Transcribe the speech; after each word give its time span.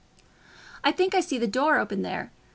"I 0.83 0.91
think 0.91 1.13
I 1.13 1.19
see 1.19 1.37
the 1.37 1.45
door 1.45 1.77
open, 1.77 2.01
there. 2.01 2.31